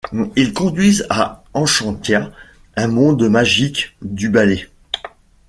[0.35, 2.31] Ils conduisent à Enchantia,
[2.75, 4.67] un monde magique du ballet.